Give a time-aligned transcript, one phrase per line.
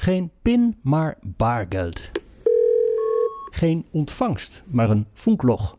[0.00, 2.10] Geen pin, maar baargeld.
[3.50, 5.78] Geen ontvangst, maar een funklog.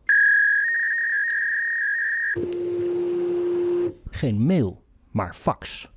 [4.10, 5.90] Geen mail, maar fax.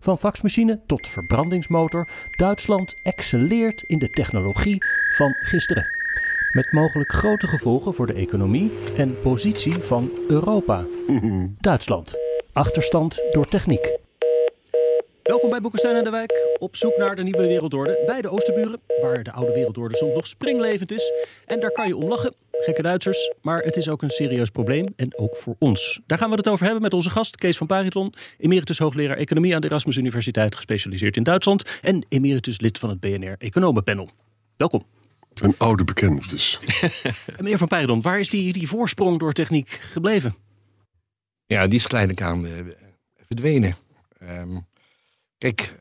[0.00, 5.86] Van faxmachine tot verbrandingsmotor, Duitsland excelleert in de technologie van gisteren.
[6.50, 10.84] Met mogelijk grote gevolgen voor de economie en positie van Europa.
[11.58, 12.14] Duitsland.
[12.52, 13.98] Achterstand door techniek.
[15.28, 16.56] Welkom bij Boekenstein en de Wijk.
[16.58, 18.80] Op zoek naar de nieuwe wereldorde bij de Oosterburen.
[19.00, 21.12] Waar de oude wereldorde soms nog springlevend is.
[21.46, 22.34] En daar kan je om lachen.
[22.50, 23.32] Gekke Duitsers.
[23.42, 24.92] Maar het is ook een serieus probleem.
[24.96, 26.00] En ook voor ons.
[26.06, 28.14] Daar gaan we het over hebben met onze gast Kees van Pariton.
[28.38, 30.54] Emeritus hoogleraar economie aan de Erasmus Universiteit.
[30.54, 31.78] Gespecialiseerd in Duitsland.
[31.82, 34.08] En emeritus lid van het BNR Economenpanel.
[34.56, 34.86] Welkom.
[35.34, 36.58] Een oude bekende dus.
[37.38, 40.34] Meneer Van Pariton, waar is die, die voorsprong door techniek gebleven?
[41.46, 42.52] Ja, die is geleidelijk aan uh,
[43.26, 43.76] verdwenen.
[44.22, 44.66] Um,
[45.38, 45.74] Kijk,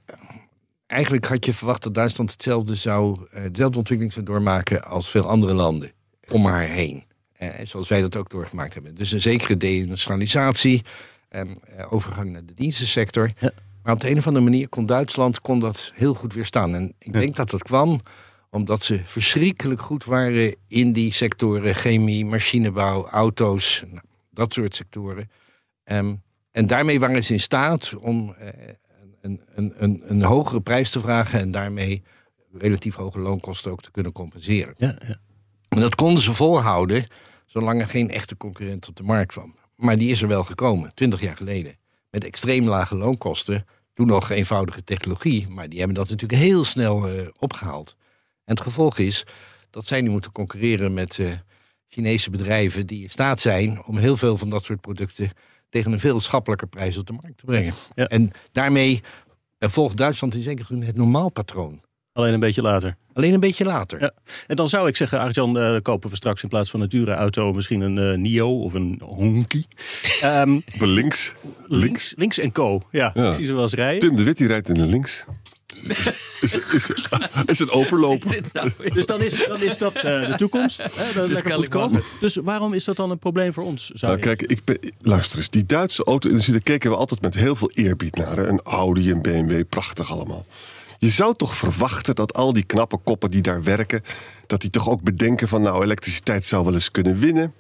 [0.88, 5.28] eigenlijk had je verwacht dat Duitsland hetzelfde zou, eh, dezelfde ontwikkeling zou doormaken als veel
[5.30, 5.92] andere landen
[6.30, 7.04] om haar heen.
[7.34, 8.96] Eh, zoals wij dat ook doorgemaakt hebben.
[8.96, 10.82] Dus een zekere deindustrialisatie,
[11.30, 11.42] eh,
[11.90, 13.32] overgang naar de dienstensector.
[13.40, 13.52] Ja.
[13.84, 16.76] Maar op de een of andere manier kon Duitsland kon dat heel goed weerstaan.
[16.76, 18.00] En ik denk dat dat kwam
[18.50, 25.30] omdat ze verschrikkelijk goed waren in die sectoren: chemie, machinebouw, auto's, nou, dat soort sectoren.
[25.84, 28.48] Um, en daarmee waren ze in staat om uh,
[29.28, 32.04] een, een, een, een hogere prijs te vragen en daarmee
[32.54, 34.74] relatief hoge loonkosten ook te kunnen compenseren.
[34.78, 35.20] Ja, ja.
[35.70, 37.08] En dat konden ze volhouden
[37.46, 39.56] zolang er geen echte concurrent op de markt kwam.
[39.76, 41.78] Maar die is er wel gekomen, twintig jaar geleden.
[42.10, 43.66] Met extreem lage loonkosten.
[43.94, 47.96] Toen nog eenvoudige technologie, maar die hebben dat natuurlijk heel snel uh, opgehaald.
[48.44, 49.24] En het gevolg is
[49.70, 51.32] dat zij nu moeten concurreren met uh,
[51.88, 55.32] Chinese bedrijven die in staat zijn om heel veel van dat soort producten
[55.70, 57.74] tegen een veel schappelijker prijs op de markt te brengen.
[57.96, 58.08] Ja.
[58.08, 59.02] En daarmee
[59.60, 61.82] uh, volgt Duitsland in zekere zin het normaalpatroon.
[62.14, 62.98] Alleen een beetje later.
[63.14, 64.02] Alleen een beetje later.
[64.02, 64.12] Ja.
[64.48, 67.14] En dan zou ik zeggen, Arjan, uh, kopen we straks in plaats van een dure
[67.14, 69.64] auto misschien een uh, NIO of een Honky.
[70.24, 71.34] Um, links.
[71.66, 72.14] links.
[72.18, 72.82] Links en co.
[72.92, 73.30] Ja, ja.
[73.30, 74.00] ik zie ze wel eens rijden.
[74.00, 75.26] Tim de Wit die rijdt in de links.
[76.42, 76.90] Is, is,
[77.46, 78.46] is het overlopen.
[78.54, 80.84] Nou dus dan is, dan is dat uh, de toekomst.
[80.96, 82.04] Hè, dan dus, goedkoop.
[82.20, 83.92] dus waarom is dat dan een probleem voor ons?
[83.94, 85.50] Zou nou, kijk, ik ben, luister eens.
[85.50, 88.38] Die Duitse auto-industrie, daar keken we altijd met heel veel eerbied naar.
[88.38, 90.46] Een Audi, een BMW, prachtig allemaal.
[91.00, 94.04] Je zou toch verwachten dat al die knappe koppen die daar werken,
[94.48, 97.54] dat die toch ook bedenken van nou, elektriciteit zou wel eens kunnen winnen.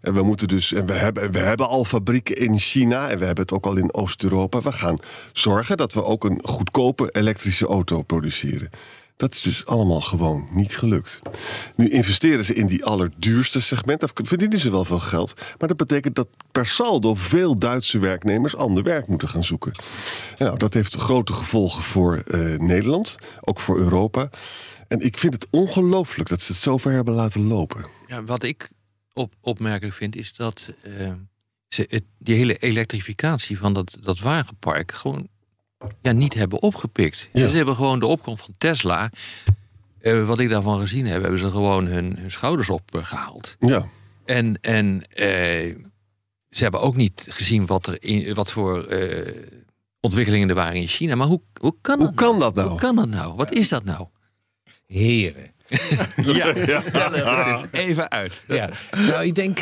[0.00, 3.24] En we moeten dus, en we hebben, we hebben al fabrieken in China en we
[3.24, 4.60] hebben het ook al in Oost-Europa.
[4.60, 4.98] We gaan
[5.32, 8.70] zorgen dat we ook een goedkope elektrische auto produceren.
[9.20, 11.20] Dat is dus allemaal gewoon niet gelukt.
[11.76, 14.00] Nu investeren ze in die allerduurste segment.
[14.00, 15.34] Daar verdienen ze wel veel geld.
[15.58, 19.72] Maar dat betekent dat per saldo veel Duitse werknemers ander werk moeten gaan zoeken.
[20.38, 24.30] nou, dat heeft grote gevolgen voor uh, Nederland, ook voor Europa.
[24.88, 27.84] En ik vind het ongelooflijk dat ze het zo ver hebben laten lopen.
[28.06, 28.70] Ja, wat ik
[29.12, 31.12] op, opmerkelijk vind, is dat uh,
[31.68, 35.28] ze het, die hele elektrificatie van dat, dat wagenpark gewoon
[36.02, 37.28] ja, niet hebben opgepikt.
[37.34, 39.10] Ze hebben gewoon de opkomst van Tesla.
[40.02, 43.56] Uh, wat ik daarvan gezien heb, hebben ze gewoon hun, hun schouders opgehaald.
[43.58, 43.88] Ja.
[44.24, 45.76] En, en uh,
[46.50, 49.32] ze hebben ook niet gezien wat, er in, wat voor uh,
[50.00, 51.14] ontwikkelingen er waren in China.
[51.14, 52.40] Maar hoe, hoe, kan, hoe dat kan nou?
[52.40, 52.68] dat nou?
[52.68, 53.34] Hoe kan dat nou?
[53.34, 54.06] Wat is dat nou?
[54.86, 55.52] Heren.
[56.16, 56.82] ja, ja.
[56.82, 58.44] het even uit.
[58.48, 58.70] Ja.
[58.90, 59.58] Nou, ik denk,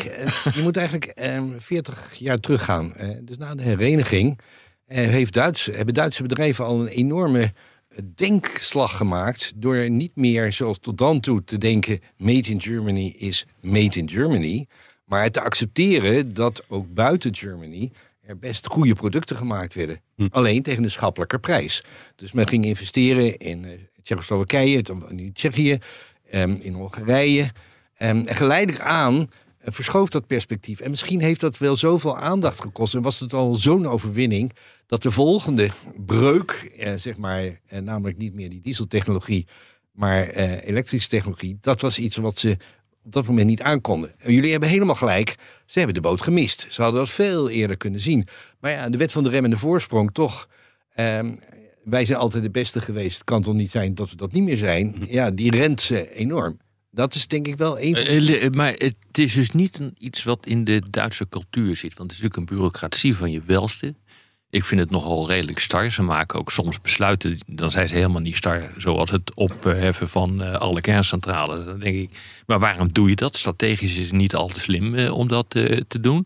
[0.53, 1.11] je moet eigenlijk
[1.57, 2.93] 40 jaar teruggaan.
[3.21, 4.45] dus na de hereniging eh,
[4.97, 7.53] heeft Duits, hebben Duitse bedrijven al een enorme
[8.15, 13.45] denkslag gemaakt door niet meer zoals tot dan toe te denken made in Germany is
[13.61, 14.67] made in Germany,
[15.05, 17.91] maar te accepteren dat ook buiten Germany
[18.21, 20.01] er best goede producten gemaakt werden.
[20.15, 20.27] Hm.
[20.31, 21.83] Alleen tegen een schappelijker prijs.
[22.15, 23.71] Dus men ging investeren in uh,
[24.03, 25.77] Tsjechoslowakije, in Tsjechië,
[26.33, 27.41] um, in Hongarije.
[27.41, 27.49] Um,
[27.97, 29.29] en geleidelijk aan
[29.63, 30.79] verschoof dat perspectief.
[30.79, 34.51] En misschien heeft dat wel zoveel aandacht gekost en was het al zo'n overwinning
[34.87, 35.69] dat de volgende
[36.05, 39.47] breuk, eh, zeg maar, eh, namelijk niet meer die dieseltechnologie,
[39.91, 42.57] maar eh, elektrische technologie, dat was iets wat ze
[43.03, 44.13] op dat moment niet aankonden.
[44.17, 45.35] En jullie hebben helemaal gelijk.
[45.65, 46.67] Ze hebben de boot gemist.
[46.69, 48.27] Ze hadden dat veel eerder kunnen zien.
[48.59, 50.47] Maar ja, de wet van de rem en de voorsprong toch.
[50.95, 51.35] ehm,
[51.83, 53.13] wij zijn altijd de beste geweest.
[53.13, 55.05] Het kan toch niet zijn dat we dat niet meer zijn.
[55.07, 56.57] Ja, die rent ze enorm.
[56.91, 59.95] Dat is denk ik wel een van Eh, eh, Maar het is dus niet een,
[59.97, 61.93] iets wat in de Duitse cultuur zit.
[61.93, 63.95] Want het is natuurlijk een bureaucratie van je welste.
[64.49, 65.91] Ik vind het nogal redelijk star.
[65.91, 68.71] Ze maken ook soms besluiten, dan zijn ze helemaal niet star.
[68.77, 71.65] Zoals het opheffen van eh, alle kerncentrales.
[71.65, 72.09] Dan denk ik,
[72.45, 73.35] maar waarom doe je dat?
[73.35, 76.25] Strategisch is het niet al te slim eh, om dat te doen.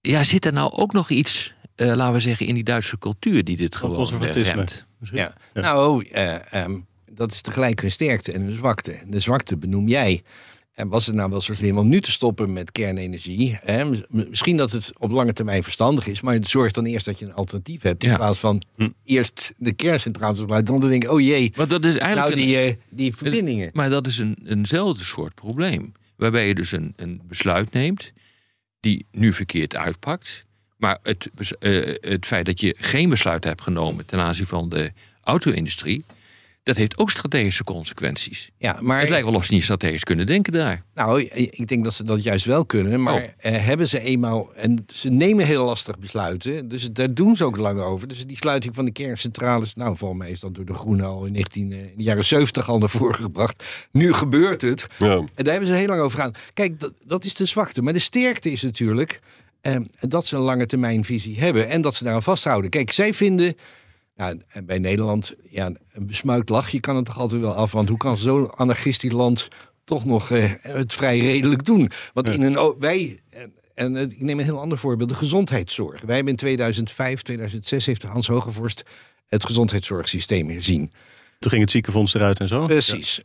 [0.00, 3.44] Ja, zit er nou ook nog iets, eh, laten we zeggen, in die Duitse cultuur
[3.44, 4.54] die dit gewoon conservatisme.
[4.54, 4.86] remt?
[5.00, 5.34] Ja.
[5.54, 6.78] Nou, eh, ehm,
[7.14, 8.92] dat is tegelijk een sterkte en een zwakte.
[8.92, 10.22] En de zwakte benoem jij.
[10.74, 13.58] En was het nou wel zo slim om nu te stoppen met kernenergie?
[13.60, 13.84] Hè?
[14.08, 17.24] Misschien dat het op lange termijn verstandig is, maar het zorgt dan eerst dat je
[17.24, 18.02] een alternatief hebt.
[18.02, 18.16] In Ja.
[18.16, 18.88] plaats van Hm.
[19.04, 20.80] eerst de kerncentrales te sluiten.
[20.80, 23.70] Dan denk ik, oh jee, Want dat is nou eigenlijk een- die, eh, die verbindingen.
[23.72, 25.92] Maar dat is een, eenzelfde soort probleem.
[26.16, 28.12] Waarbij je dus een, een besluit neemt
[28.80, 30.44] die nu verkeerd uitpakt.
[30.76, 34.92] Maar het, eh, het feit dat je geen besluit hebt genomen ten aanzien van de
[35.22, 36.04] auto-industrie,
[36.70, 38.50] dat heeft ook strategische consequenties.
[38.56, 40.84] Ja, maar het lijkt wel of ze niet strategisch kunnen denken daar.
[40.94, 43.02] Nou, ik denk dat ze dat juist wel kunnen.
[43.02, 43.28] Maar Oh.
[43.38, 44.54] eh, hebben ze eenmaal.
[44.54, 46.68] En ze nemen heel lastig besluiten.
[46.68, 48.08] Dus daar doen ze ook lang over.
[48.08, 49.74] Dus die sluiting van de kerncentrales.
[49.74, 52.24] Nou, volgens mij is dat door de Groenen al in, 19, eh, in de jaren
[52.24, 53.64] 70 al naar voren gebracht.
[53.92, 54.86] Nu gebeurt het.
[54.98, 55.16] Ja.
[55.16, 56.34] En daar hebben ze heel lang over gedaan.
[56.54, 57.82] Kijk, dat, dat is de zwakte.
[57.82, 59.20] Maar de sterkte is natuurlijk.
[59.60, 61.68] eh, dat ze een lange termijn visie hebben.
[61.68, 62.70] En dat ze daaraan vasthouden.
[62.70, 63.54] Kijk, zij vinden.
[64.20, 67.72] Ja, en bij Nederland, ja, een besmuikt lachje kan het toch altijd wel af.
[67.72, 69.48] Want hoe kan zo'n anarchistisch land
[69.84, 71.90] toch nog eh, het vrij redelijk doen?
[72.12, 73.20] Want in een, wij,
[73.74, 76.00] en, eh, ik neem een heel ander voorbeeld, de gezondheidszorg.
[76.00, 78.82] Wij hebben in 2005, 2006 heeft Hans Hogevorst
[79.26, 80.92] het gezondheidszorgsysteem herzien.
[81.38, 82.66] Toen ging het ziekenfonds eruit en zo.
[82.66, 83.22] Precies.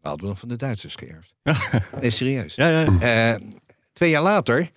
[0.00, 1.34] We hadden we nog van de Duitsers geërfd.
[2.00, 2.54] Nee, serieus.
[2.54, 3.34] Ja, ja, ja.
[3.34, 3.40] Eh,
[3.92, 4.70] twee jaar later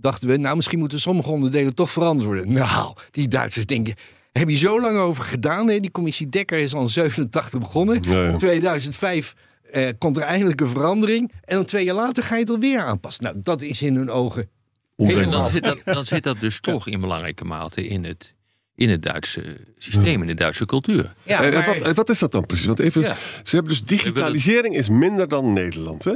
[0.00, 2.52] dachten we, nou misschien moeten sommige onderdelen toch veranderd worden.
[2.52, 3.94] Nou, die Duitsers denken,
[4.38, 5.68] heb je zo lang over gedaan?
[5.68, 5.80] Hè?
[5.80, 8.02] Die commissie Dekker is al in 87 begonnen.
[8.02, 8.30] Ja, ja.
[8.30, 9.34] In 2005
[9.70, 11.32] eh, komt er eindelijk een verandering.
[11.44, 13.24] En dan twee jaar later ga je het alweer aanpassen.
[13.24, 14.48] Nou, dat is in hun ogen
[14.96, 15.30] En helemaal...
[15.30, 18.34] dan zit, dat, dan zit dat dus toch in belangrijke mate in het,
[18.76, 21.14] in het Duitse systeem, in de Duitse cultuur.
[21.22, 22.66] Ja, Eh, maar- wat, eh, wat is dat dan precies?
[22.66, 23.16] Want even, Ja.
[23.42, 26.04] Ze hebben dus digitalisering is minder dan Nederland.
[26.04, 26.12] Hè?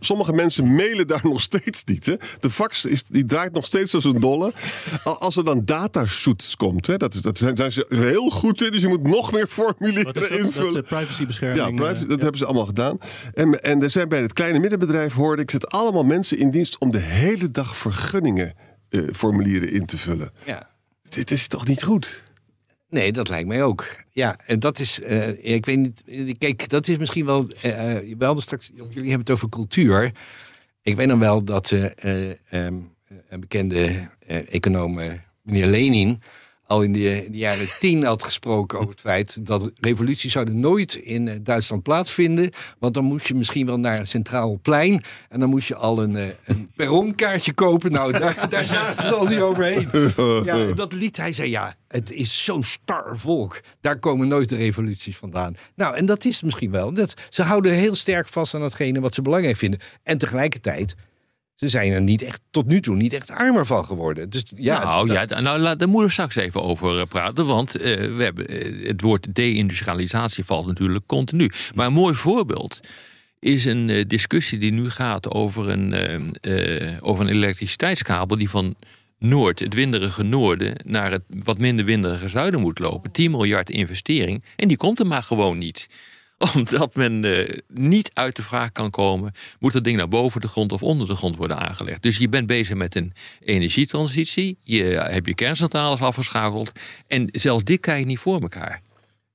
[0.00, 2.06] Sommige mensen mailen daar nog steeds niet.
[2.06, 2.14] Hè?
[2.40, 4.52] De fax is, die draait nog steeds als een dolle.
[5.04, 6.96] Al- Als er dan datashoots komt, hè?
[6.96, 8.70] Dat, is, dat zijn, zijn ze heel goed in.
[8.72, 10.14] Dus je moet nog meer formulieren dat?
[10.14, 10.68] Dat invullen.
[10.68, 11.60] is eh, privacybescherming.
[11.68, 12.22] Ja, privacy, dat ja.
[12.22, 12.98] hebben ze allemaal gedaan.
[13.34, 16.78] En, en er zijn bij het kleine middenbedrijf, hoorde ik, zitten allemaal mensen in dienst
[16.78, 18.54] om de hele dag vergunningen
[18.88, 20.30] eh, formulieren in te vullen.
[20.46, 20.68] ja.
[21.10, 22.22] Dit is toch niet goed?
[22.88, 23.86] Nee, dat lijkt mij ook.
[24.10, 27.96] Ja, en dat is, eh, ik weet niet, eh, kijk, dat is misschien wel, eh,
[28.20, 30.12] eh, straks, jullie hebben het over cultuur.
[30.82, 32.74] Ik weet dan wel dat eh, eh, ehm,
[33.28, 35.00] een bekende econoom,
[35.42, 36.20] meneer Lenin,
[36.70, 40.60] al in de, in de jaren tien had gesproken over het feit dat revoluties zouden
[40.60, 42.50] nooit in eh, Duitsland plaatsvinden.
[42.78, 46.02] Want dan moest je misschien wel naar een centraal plein en dan moest je al
[46.02, 47.92] een, eh, een perronkaartje kopen.
[47.92, 49.88] Nou, daar, daar zagen ze al niet overheen.
[50.44, 53.60] Ja, dat liet hij zei, ja, het is zo'n star volk.
[53.80, 55.54] Daar komen nooit de revoluties vandaan.
[55.74, 56.94] Nou, en dat is het misschien wel.
[56.94, 59.80] Dat, ze houden heel sterk vast aan datgene wat ze belangrijk vinden.
[60.02, 60.94] En tegelijkertijd,
[61.60, 64.30] ze zijn er niet echt, tot nu toe niet echt armer van geworden.
[64.30, 67.46] Dus ja, nou dat- ja, nou, laat- moeten we straks even over eh, praten.
[67.46, 71.50] Want eh, we hebben, eh, het woord deindustrialisatie valt natuurlijk continu.
[71.74, 72.80] Maar een mooi voorbeeld
[73.38, 75.94] is een discussie die nu gaat over een,
[77.02, 78.74] over een elektriciteitskabel die van
[79.18, 83.10] Noord, het winderige noorden, naar het wat minder winderige zuiden moet lopen.
[83.10, 84.42] 10 miljard investering.
[84.56, 85.86] En die komt er maar gewoon niet
[86.54, 90.48] omdat men eh, niet uit de vraag kan komen: moet dat ding nou boven de
[90.48, 92.02] grond of onder de grond worden aangelegd?
[92.02, 94.58] Dus je bent bezig met een energietransitie.
[94.62, 96.72] Je hebt je kerncentrales afgeschakeld.
[97.06, 98.80] En zelfs dit krijg je niet voor elkaar.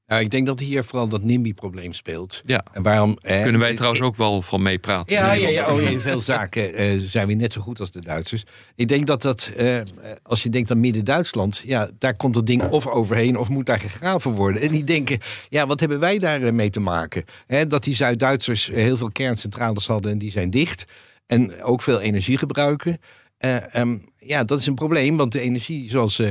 [0.07, 2.41] Nou, ik denk dat hier vooral dat NIMBY-probleem speelt.
[2.45, 2.65] Ja.
[2.71, 5.15] En waarom, eh, Kunnen wij trouwens ook wel van meepraten?
[5.15, 5.74] Ja, ja, ja.
[5.74, 8.43] Oh, in veel zaken eh, zijn we net zo goed als de Duitsers.
[8.75, 9.81] Ik denk dat dat, eh,
[10.24, 13.79] als je denkt aan Midden-Duitsland, ja, daar komt het ding of overheen of moet daar
[13.79, 14.62] gegraven worden.
[14.62, 15.19] En die denken,
[15.50, 17.24] ja, wat hebben wij daar eh, mee te maken?
[17.67, 20.85] Dat die Zuid-Duitsers heel veel kerncentrales hadden en die zijn dicht.
[21.27, 23.00] En ook veel energie gebruiken.
[23.38, 26.21] Eh, ehm, ja, dat is een probleem, want de energie, zoals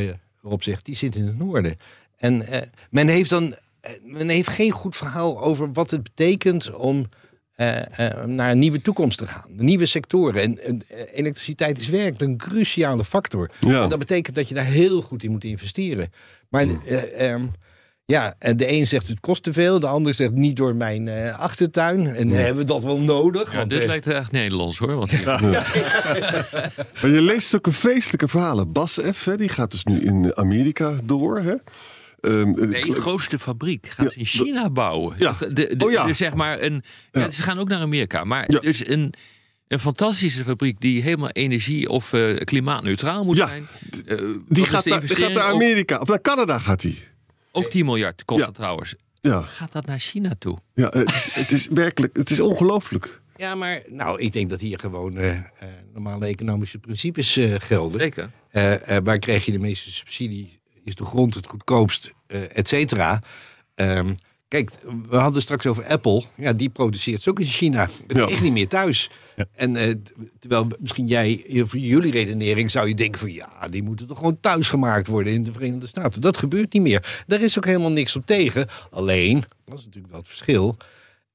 [0.43, 1.77] Rob zegt, die zit in het noorden.
[2.17, 2.47] En
[2.91, 3.57] men heeft dan
[4.03, 7.07] men heeft geen goed verhaal over wat het betekent om
[7.55, 9.51] eh, eh, naar een nieuwe toekomst te gaan.
[9.57, 10.43] Nieuwe sectoren.
[10.43, 13.51] En eh, elektriciteit is werkelijk een cruciale factor.
[13.61, 13.83] Ja.
[13.83, 16.13] En dat betekent dat je daar heel goed in moet investeren.
[16.49, 17.47] Maar eh, ehm,
[18.07, 21.09] Ja, en de een zegt het kost te veel, de ander zegt niet door mijn
[21.09, 22.07] eh, achtertuin.
[22.07, 23.53] En hebben we dat wel nodig?
[23.53, 24.95] Ja, want, dit eh, lijkt echt Nederlands hoor.
[24.95, 28.73] Want Maar je leest ook een vreselijke verhalen.
[28.73, 31.41] Bas F, hè, die gaat dus nu in Amerika door.
[31.41, 31.55] Hè?
[32.25, 35.15] Ehm, Nee, de grootste fabriek gaat ze in China bouwen.
[35.19, 35.33] Ja.
[35.53, 36.07] De, de, Oh ja.
[36.07, 38.25] dus zeg maar een, ja, Ze gaan ook naar Amerika.
[38.25, 38.59] Maar Ja.
[38.61, 39.15] dus een,
[39.69, 43.67] een fantastische fabriek die helemaal energie- of eh, klimaatneutraal moet Ja, zijn.
[44.07, 46.95] Eh, die gaat, de naar, die gaat naar Ook- Amerika, of naar Canada gaat hij.
[47.53, 48.47] Ook, 10 miljard kost Ja.
[48.47, 48.95] dat trouwens.
[49.21, 50.59] Ja, Gaat dat naar China toe?
[50.75, 53.21] ja het, is, het is werkelijk, het is ongelooflijk.
[53.37, 55.43] Ja, maar nou, ik denk dat hier gewoon eh, eh,
[55.93, 58.01] normale economische principes eh, gelden.
[58.01, 58.31] Zeker.
[58.51, 60.59] Eh, eh, waar krijg je de meeste subsidie?
[60.85, 63.23] Is de grond het goedkoopst, eh et cetera?
[63.75, 64.15] Ehm,
[64.49, 64.71] kijk,
[65.09, 66.23] we hadden straks over Apple.
[66.37, 67.89] Ja, die produceert ze ook in China.
[68.07, 68.27] Het Ja.
[68.27, 69.11] is echt niet meer thuis.
[69.53, 69.95] En eh,
[70.41, 74.41] terwijl misschien jij, voor jullie redenering, zou je denken van ja, die moeten toch gewoon
[74.41, 76.21] thuis gemaakt worden in de Verenigde Staten.
[76.21, 77.23] Dat gebeurt niet meer.
[77.27, 78.67] Daar is ook helemaal niks op tegen.
[78.91, 80.77] Alleen, dat is natuurlijk wel het verschil.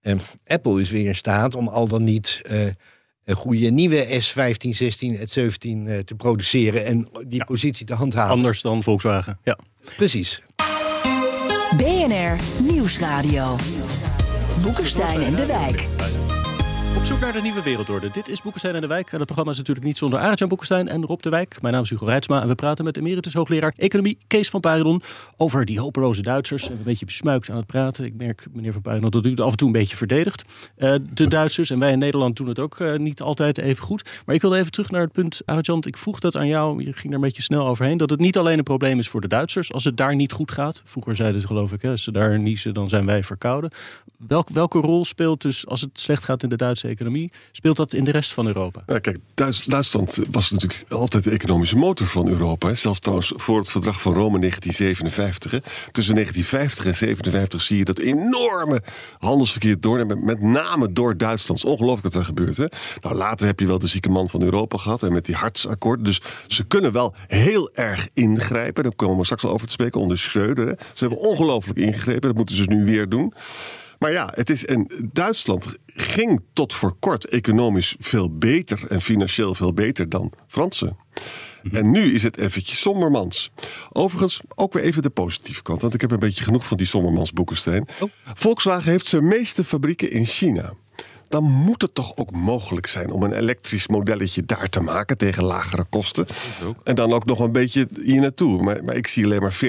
[0.02, 0.16] eh,
[0.46, 2.66] Apple is weer in staat om al dan niet eh,
[3.36, 8.32] goede nieuwe S15, 16 en 17 eh, te produceren en die positie te handhaven.
[8.32, 9.40] Anders dan Volkswagen.
[9.44, 9.58] Ja.
[9.96, 10.42] Precies.
[11.78, 13.56] BNR Nieuwsradio.
[14.62, 15.88] Boekenstein en de Wijk.
[16.98, 18.10] Op zoek naar de nieuwe wereldorde.
[18.12, 19.12] Dit is Boekenstein en de Wijk.
[19.12, 21.62] En het programma is natuurlijk niet zonder Arjan Boekenstein en Rob de Wijk.
[21.62, 25.02] Mijn naam is Hugo Reitsma en we praten met emeritus hoogleraar Economie Kees van Puyron
[25.38, 26.70] over die hopeloze Duitsers.
[26.70, 28.06] Een beetje besmuikt aan het praten.
[28.06, 30.44] Ik merk, meneer van Puyron, dat u het af en toe een beetje verdedigt.
[30.76, 34.10] Eh, de Duitsers en wij in Nederland doen het ook eh, niet altijd even goed.
[34.26, 35.84] Maar ik wilde even terug naar het punt, Arjan.
[35.86, 38.38] Ik vroeg dat aan jou, je ging er een beetje snel overheen, dat het niet
[38.38, 40.82] alleen een probleem is voor de Duitsers als het daar niet goed gaat.
[40.84, 43.72] Vroeger zeiden ze geloof ik, hè, als ze daar niezen, dan zijn wij verkouden.
[44.28, 46.56] Welk, welke rol speelt dus, als het slecht gaat in de
[46.88, 48.84] Economie, speelt dat in de rest van Europa?
[48.88, 52.74] Ja, kijk, Duits- Duitsland was natuurlijk altijd de economische motor van Europa.
[52.74, 55.52] Zelfs trouwens voor het verdrag van Rome 1957.
[55.52, 55.58] Hè.
[55.92, 58.82] Tussen 1950 en 57 zie je dat enorme
[59.18, 60.26] handelsverkeer doornemen.
[60.26, 61.66] Met name door Duitsland.
[61.66, 62.58] Ongelooflijk wat er gebeurt.
[62.58, 62.66] Hè.
[63.02, 65.04] Nou, later heb je wel de zieke man van Europa gehad.
[65.04, 66.06] En met die hartsakkoord.
[66.06, 68.84] Dus ze kunnen wel heel erg ingrijpen.
[68.84, 70.78] Daar komen we straks al over te spreken onder Schreuder.
[70.94, 72.22] Ze hebben ongelooflijk ingegrepen.
[72.22, 73.34] Dat moeten ze nu weer doen.
[74.00, 79.56] Maar ja, het is, en Duitsland ging tot voor kort economisch veel beter en financieel
[79.56, 80.98] veel beter dan Fransen.
[81.72, 83.52] En nu is het eventjes sombermans.
[83.92, 86.86] Overigens ook weer even de positieve kant, want ik heb een beetje genoeg van die
[86.86, 87.86] sombermans Boekenstein.
[88.34, 90.74] Volkswagen heeft zijn meeste fabrieken in China.
[91.28, 95.44] Dan moet het toch ook mogelijk zijn om een elektrisch modelletje daar te maken tegen
[95.44, 96.26] lagere kosten.
[96.84, 98.64] En dan ook nog een beetje hier naartoe.
[98.64, 99.60] Maar, maar ik zie alleen maar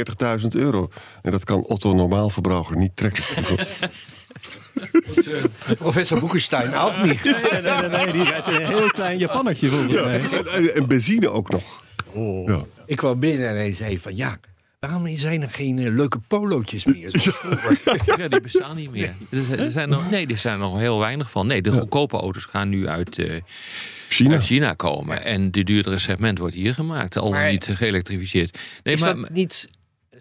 [0.41, 0.89] 40.000 euro.
[1.23, 3.25] En dat kan Otto normaalverbruiker niet trekken.
[5.79, 7.23] Professor Boekenstein ook niet.
[7.53, 10.21] Nee, nee, nee, nee, die rijdt een heel klein Japannertje volgens Ja, mij.
[10.21, 11.85] en, en- en benzine ook nog.
[12.47, 12.65] Ja.
[12.87, 14.39] Ik kwam binnen en hij zei van ja,
[14.81, 17.11] waarom zijn er geen eh, leuke polootjes meer?
[18.17, 19.15] Ja, die bestaan niet meer.
[19.31, 21.47] Er, er zijn nog, nee, er zijn er nog heel weinig van.
[21.47, 23.41] Nee, de goedkope auto's gaan nu uit, eh,
[24.09, 24.35] China.
[24.35, 25.25] uit China komen.
[25.25, 27.19] En de duurdere segment wordt hier gemaakt.
[27.19, 28.59] Al Maar- niet geëlektrificeerd.
[28.83, 29.69] Nee, Is maar, dat niet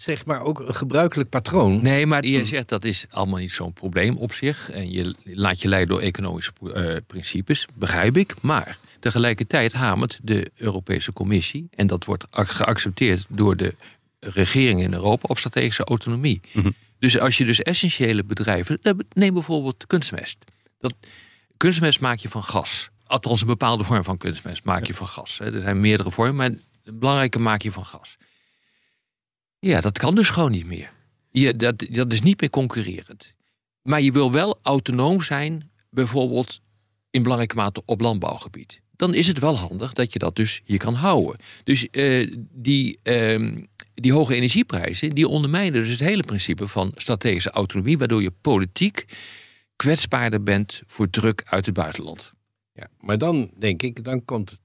[0.01, 1.82] zeg maar ook een gebruikelijk patroon?
[1.82, 4.70] nee, maar je zegt dat is allemaal niet zo'n probleem op zich.
[4.70, 7.68] En je laat je leiden door economische eh, principes.
[7.74, 8.36] Begrijp ik.
[8.41, 11.68] Maar tegelijkertijd hamert de Europese Commissie...
[11.75, 13.75] en dat wordt ac- geaccepteerd door de
[14.20, 15.25] regeringen in Europa...
[15.27, 16.41] op strategische autonomie.
[17.00, 18.79] Dus als je dus essentiële bedrijven...
[18.82, 20.38] eh, Neem bijvoorbeeld kunstmest.
[20.79, 20.94] Dat,
[21.58, 22.89] kunstmest maak je van gas.
[23.06, 25.38] Althans, een bepaalde vorm van kunstmest maak je van gas.
[25.38, 25.53] hè.
[25.56, 26.50] Er zijn meerdere vormen, maar
[26.84, 28.18] een belangrijke maak je van gas.
[29.60, 30.92] Ja, dat kan dus gewoon niet meer.
[31.32, 33.34] Je, dat, dat is niet meer concurrerend.
[33.82, 36.62] Maar je wil wel autonoom zijn, bijvoorbeeld
[37.10, 38.82] in belangrijke mate op landbouwgebied.
[38.96, 41.39] Dan is het wel handig dat je dat dus hier kan houden.
[41.63, 43.63] Dus eh, die, ehm,
[43.94, 49.06] die hoge energieprijzen, die ondermijnen dus het hele principe van strategische autonomie, waardoor je politiek
[49.75, 52.34] kwetsbaarder bent voor druk uit het buitenland.
[52.74, 54.60] Ja, maar dan denk ik, dan komt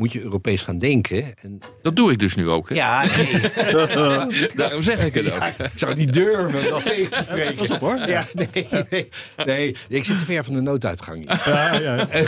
[0.00, 1.34] moet je Europees gaan denken.
[1.42, 2.68] En, Dat doe ik dus nu ook.
[2.68, 2.74] Hè?
[2.74, 5.42] ja, nee, Daarom zeg ik het ook.
[5.42, 7.54] ik zou niet durven dat tegen te spreken.
[7.54, 8.08] Pas op hoor.
[8.08, 9.08] Ja, nee, nee,
[9.44, 11.18] nee, ik zit te ver van de nooduitgang.
[11.18, 11.52] hier.
[11.54, 12.08] Ja, ja.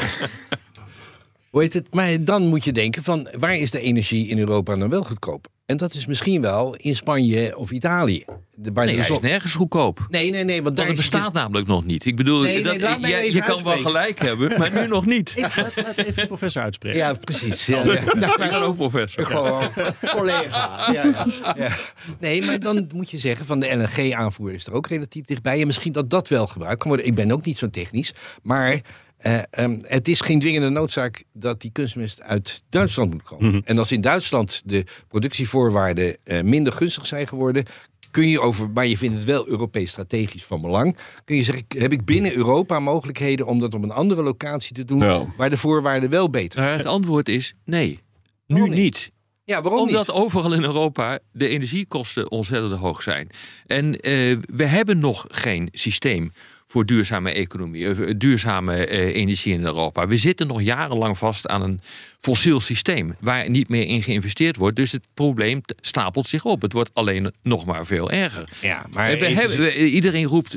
[1.50, 1.94] Hoe heet het?
[1.94, 5.46] Maar dan moet je denken van waar is de energie in Europa dan wel goedkoop?
[5.66, 8.24] En dat is misschien wel in Spanje of Italië.
[8.54, 10.06] De, waar Nee, de hij is nergens goedkoop.
[10.08, 12.04] nee, nee, nee, want daar bestaat namelijk nog niet.
[12.04, 15.32] Ik bedoel, Nee, nee, dat, je, je kan wel gelijk hebben, maar nu nog niet.
[15.36, 16.98] Ik Laat, laat even de professor uitspreken.
[16.98, 17.66] Ja, precies.
[17.66, 18.02] Ja, ja.
[18.14, 19.26] Nou, ben ook professor.
[19.26, 19.68] Gewoon
[20.16, 20.92] collega.
[20.92, 21.26] Ja, ja,
[21.56, 21.76] ja.
[22.20, 25.60] Nee, maar dan moet je zeggen van de LNG-aanvoer is er ook relatief dichtbij.
[25.60, 27.06] En misschien dat dat wel gebruikt kan worden.
[27.06, 28.12] Ik ben ook niet zo technisch.
[28.42, 28.80] Maar
[29.22, 33.62] eh, ehm, het is geen dwingende noodzaak dat die kunstmest uit Duitsland moet komen.
[33.64, 37.64] En als in Duitsland de productievoorwaarden eh, minder gunstig zijn geworden...
[38.10, 40.96] kun je over, maar je vindt het wel Europees strategisch van belang.
[41.24, 44.84] Kun je zeggen, heb ik binnen Europa mogelijkheden om dat op een andere locatie te
[44.84, 45.24] doen, Ja.
[45.36, 46.66] waar de voorwaarden wel beter zijn?
[46.66, 47.98] Maar het antwoord is nee.
[48.46, 48.74] Nu niet?
[48.74, 49.10] niet.
[49.44, 50.16] Ja, waarom Omdat niet?
[50.16, 53.28] overal in Europa de energiekosten ontzettend hoog zijn.
[53.66, 56.32] En eh, we hebben nog geen systeem
[56.72, 60.06] voor duurzame economie, eh, duurzame eh, energie in Europa.
[60.06, 61.80] We zitten nog jarenlang vast aan een
[62.20, 64.76] fossiel systeem waar niet meer in geïnvesteerd wordt.
[64.76, 66.62] Dus het probleem stapelt zich op.
[66.62, 68.48] Het wordt alleen nog maar veel erger.
[68.60, 70.56] Ja, maar Eh, we even- hebben, we- iedereen roept,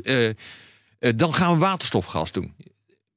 [1.16, 2.54] dan gaan we waterstofgas doen.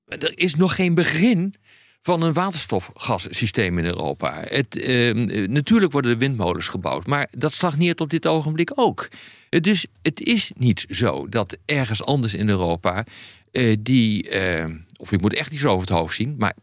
[0.06, 1.56] Er is nog geen begin
[2.02, 4.44] van een waterstofgassysteem in Europa.
[4.48, 5.14] Het, eh,
[5.48, 9.08] natuurlijk worden er windmolens gebouwd, maar dat stagneert op dit ogenblik ook.
[9.50, 13.04] Het is, het is niet zo dat ergens anders in Europa
[13.52, 14.66] eh, die, eh,
[14.98, 16.54] of ik moet echt iets over het hoofd zien, maar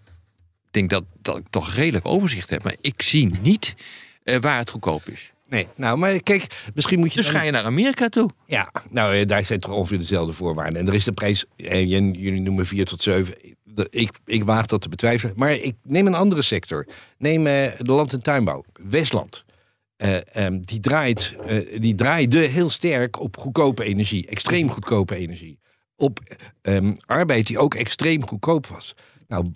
[0.66, 2.62] ik denk dat, dat ik toch redelijk overzicht heb.
[2.62, 3.74] Maar ik zie niet
[4.22, 5.30] eh, waar het goedkoop is.
[5.48, 7.16] Nee, nou, maar kijk, misschien moet je.
[7.16, 8.30] Dus dan- ga je naar Amerika toe.
[8.46, 10.80] Ja, nou, eh, daar zijn toch ongeveer dezelfde voorwaarden.
[10.80, 13.34] En er is de prijs, jullie noemen 4 tot 7.
[13.90, 15.34] Ik, ik waag dat te betwijfelen.
[15.36, 16.86] Maar ik neem een andere sector.
[17.18, 18.64] Neem eh, de land- en tuinbouw.
[18.88, 19.44] Westland.
[19.96, 24.26] Eh, ehm, die, draait, eh, die draaide heel sterk op goedkope energie.
[24.26, 25.58] Extreem goedkope energie.
[25.96, 26.20] Op
[26.62, 28.94] ehm, arbeid die ook extreem goedkoop was.
[29.28, 29.52] Nou,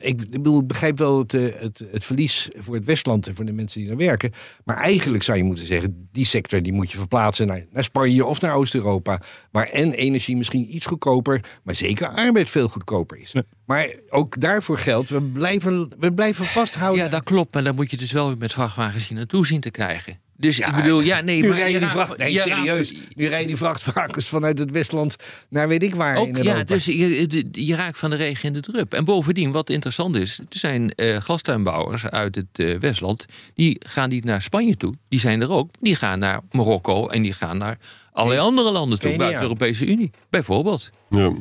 [0.00, 3.34] ik, ik bedoel, ik begrijp wel het, eh, het, het verlies voor het Westland en
[3.34, 4.32] voor de mensen die daar werken.
[4.64, 8.24] Maar eigenlijk zou je moeten zeggen, die sector die moet je verplaatsen naar, naar Spanje
[8.24, 9.20] of naar Oost-Europa.
[9.50, 13.34] Waar en energie misschien iets goedkoper, maar zeker arbeid veel goedkoper is.
[13.66, 17.04] Maar ook daarvoor geldt, we blijven, we blijven vasthouden.
[17.04, 17.54] Ja, dat klopt.
[17.54, 20.21] Maar dan moet je dus wel weer met vrachtwagens hier naartoe zien te krijgen.
[20.36, 23.56] Dus ik bedoel, ja, nee, nu maar rijden die, vracht, nee, serieus, nu rijden die
[23.56, 25.16] vrachtwagens vanuit het Westland
[25.48, 26.56] naar weet ik waar in Europa.
[26.56, 28.94] ja, dus je, je raakt van de regen in de drup.
[28.94, 33.26] En bovendien, wat interessant is, er zijn eh glastuinbouwers uit het eh, Westland.
[33.54, 34.94] Die gaan niet naar Spanje toe.
[35.08, 35.70] Die zijn er ook.
[35.80, 37.78] Die gaan naar Marokko en die gaan naar
[38.12, 39.16] allerlei andere landen toe.
[39.16, 40.90] Buiten de Europese Unie, bijvoorbeeld.
[41.10, 41.32] Ja.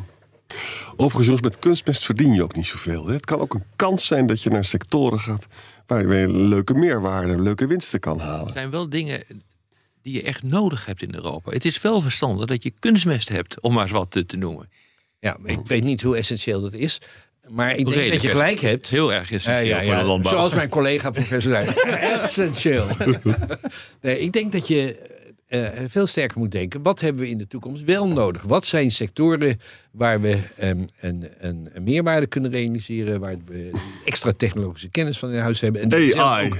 [0.95, 3.07] Overigens, met kunstmest verdien je ook niet zoveel.
[3.07, 3.13] Hè?
[3.13, 5.47] Het kan ook een kans zijn dat je naar sectoren gaat
[5.91, 8.47] waar je weer leuke meerwaarde, leuke winsten kan halen.
[8.47, 9.23] Er zijn wel dingen
[10.01, 11.51] die je echt nodig hebt in Europa.
[11.51, 14.69] Het is wel verstandig dat je kunstmest hebt, om maar eens wat te, te noemen.
[15.19, 17.01] Ja, ik weet niet hoe essentieel dat is.
[17.49, 18.89] Maar ik denk Redelijk dat je gelijk hebt.
[18.89, 20.03] Heel erg is Ja, ja, voor de ja.
[20.03, 20.31] landbouw.
[20.31, 21.67] Zoals mijn collega professor zei.
[22.13, 22.87] Essentieel.
[24.01, 25.09] nee, ik denk dat je
[25.51, 26.81] eh, veel sterker moet denken.
[26.81, 28.41] Wat hebben we in de toekomst wel nodig?
[28.41, 29.59] Wat zijn sectoren
[29.91, 33.19] waar we ehm, een, een, een meerwaarde kunnen realiseren?
[33.19, 33.71] Waar we
[34.05, 35.81] extra technologische kennis van in huis hebben?
[35.81, 36.47] En die zelf AI.
[36.49, 36.57] ook-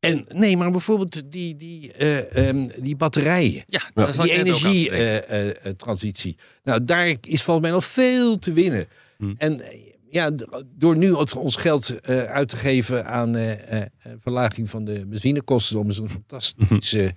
[0.00, 3.64] En nee, maar bijvoorbeeld die, die, eh, ehm, die batterijen.
[3.68, 6.36] Ja, Die energietransitie.
[6.64, 8.86] nou, daar is volgens mij nog veel te winnen.
[9.18, 9.32] Hm.
[9.38, 9.78] En eh,
[10.10, 10.30] ja,
[10.74, 13.86] door nu ons- geld eh, uit te geven aan eh, eh,
[14.18, 17.12] verlaging van de benzinekosten, om eens een fantastische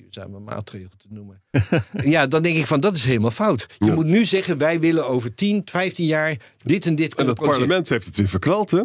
[0.00, 1.42] duurzame maatregel te noemen.
[2.14, 3.66] ja, dan denk ik van dat is helemaal fout.
[3.78, 3.94] Je Ja.
[3.94, 7.88] moet nu zeggen, wij willen over 10, 15 jaar dit en dit En het parlement
[7.88, 8.82] heeft het weer verknald, hè?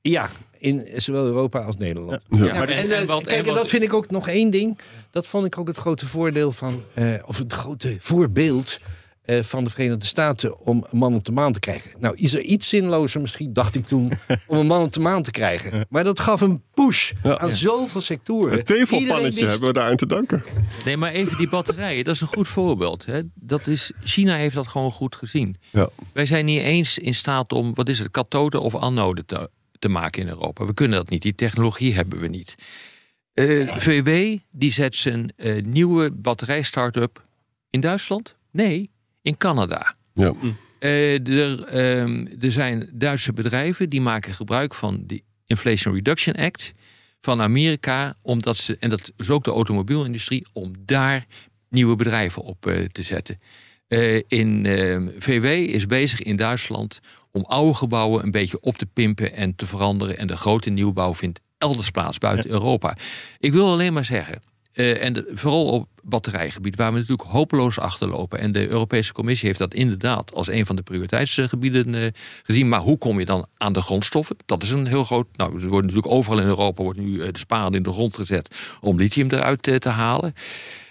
[0.00, 2.22] Ja, in zowel Europa als Nederland.
[2.28, 2.54] Ja.
[2.54, 4.28] maar dus- en, en eh, wat- kijk, en en wat- dat vind ik ook nog
[4.28, 4.78] één ding.
[5.10, 8.78] Dat vond ik ook het grote voordeel van, eh, of het grote voorbeeld
[9.24, 11.90] eh, van de Verenigde Staten om een man op de maan te krijgen.
[11.98, 14.12] Nou, is er iets zinlozer misschien, dacht ik toen,
[14.46, 15.86] om een man op de maan te krijgen.
[15.88, 17.38] Maar dat gaf een push Ja.
[17.38, 18.56] aan zoveel sectoren.
[18.56, 20.42] Het tevelpannetje wist- hebben we daaraan te danken.
[20.84, 23.04] Nee, maar even die batterijen, dat is een goed voorbeeld.
[23.06, 23.20] Hè.
[23.34, 25.56] Dat is, China heeft dat gewoon goed gezien.
[25.72, 25.88] Ja.
[26.12, 29.88] Wij zijn niet eens in staat om, wat is het, kathode of anode te, te
[29.88, 30.64] maken in Europa.
[30.66, 32.54] We kunnen dat niet, die technologie hebben we niet.
[33.34, 37.24] Eh, VW, die zet zijn eh, nieuwe batterij-start-up
[37.70, 38.34] in Duitsland?
[38.50, 38.90] Nee,
[39.24, 39.94] in Canada.
[40.14, 40.34] Ja.
[40.78, 46.72] Eh, er, ehm, er zijn Duitse bedrijven die maken gebruik van de Inflation Reduction Act
[47.20, 51.26] van Amerika, omdat ze, en dat is ook de automobielindustrie, om daar
[51.68, 53.40] nieuwe bedrijven op eh, te zetten.
[53.88, 58.86] Eh, in ehm, VW is bezig in Duitsland om oude gebouwen een beetje op te
[58.86, 60.18] pimpen en te veranderen.
[60.18, 62.96] En de grote nieuwbouw vindt elders plaats buiten Europa.
[63.38, 64.42] Ik wil alleen maar zeggen,
[64.74, 68.38] eh, en vooral op batterijgebied, waar we natuurlijk hopeloos achterlopen.
[68.38, 72.06] En de Europese Commissie heeft dat inderdaad als een van de prioriteitsgebieden eh,
[72.42, 72.68] gezien.
[72.68, 74.36] Maar hoe kom je dan aan de grondstoffen?
[74.46, 75.26] Dat is een heel groot.
[75.36, 78.14] Nou, er wordt natuurlijk overal in Europa wordt nu eh, de spade in de grond
[78.14, 80.34] gezet om lithium eruit te halen.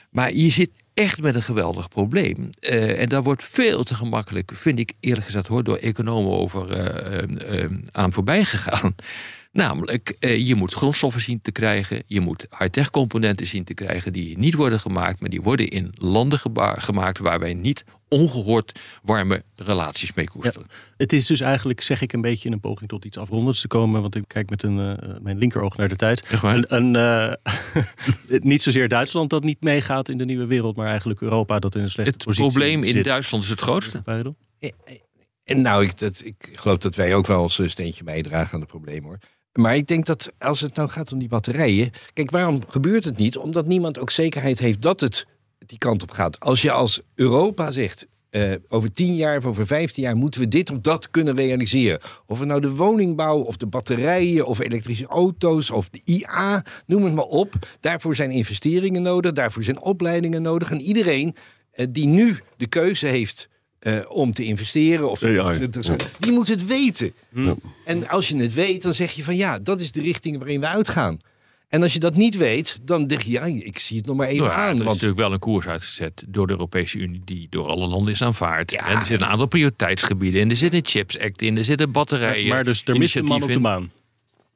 [0.10, 2.50] Maar je zit echt met een geweldig probleem.
[2.60, 6.68] En daar wordt veel te gemakkelijk, vind ik eerlijk gezegd hoor, door economen over
[7.92, 8.96] aan voorbij gegaan.
[9.54, 12.04] Namelijk, eh, je moet grondstoffen zien te krijgen.
[12.08, 15.94] Je moet high-tech componenten zien te krijgen die niet worden gemaakt, maar die worden in
[15.96, 20.68] landen gemaakt waar wij niet ongehoord warme relaties mee koesteren.
[20.98, 23.68] Het is dus eigenlijk, zeg ik een beetje in een poging tot iets afrondends te
[23.68, 26.42] komen, want ik kijk met een, eh, mijn linkeroog naar de tijd.
[26.42, 27.34] Een, een, eh,
[28.52, 31.82] niet zozeer Duitsland dat niet meegaat in de nieuwe wereld, maar eigenlijk Europa dat in
[31.82, 33.06] een slechte Het positie probleem in zit.
[33.06, 34.02] Duitsland is het grootste.
[35.44, 38.70] En nou, ik, dat, ik geloof dat wij ook wel ons steentje bijdragen aan het
[38.70, 39.20] probleem hoor.
[39.54, 41.92] Maar ik denk dat als het nou gaat om die batterijen.
[42.14, 43.38] Kijk, waarom gebeurt het niet?
[43.38, 45.28] Omdat niemand ook zekerheid heeft dat het
[45.66, 46.40] die kant op gaat.
[46.40, 48.08] Als je als Europa zegt.
[48.30, 52.00] eh, over tien jaar of over vijftien jaar moeten we dit of dat kunnen realiseren.
[52.26, 57.04] Of het nou de woningbouw of de batterijen of elektrische auto's of de IA, noem
[57.04, 57.54] het maar op.
[57.80, 60.72] Daarvoor zijn investeringen nodig, daarvoor zijn opleidingen nodig.
[60.72, 61.36] En iedereen
[61.72, 63.50] eh, die nu de keuze heeft
[63.84, 65.96] eh, om te investeren, of AI, of- ja.
[66.20, 67.14] die moet het weten.
[67.30, 67.56] Ja.
[67.86, 70.60] En als je het weet, dan zeg je van ja, dat is de richting waarin
[70.60, 71.18] we uitgaan.
[71.70, 74.28] En als je dat niet weet, dan denk je ja, ik zie het nog maar
[74.28, 74.68] even Nou ja, aan.
[74.70, 77.88] er is Want natuurlijk wel een koers uitgezet door de Europese Unie die door alle
[77.88, 78.72] landen is aanvaard.
[78.72, 78.88] Ja.
[78.88, 80.50] En er zitten een aantal prioriteitsgebieden in.
[80.50, 82.48] Er zit een Chips Act in, er zitten batterijen.
[82.48, 83.92] Maar dus er mist een man op de maan.